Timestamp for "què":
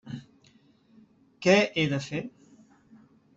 1.47-1.55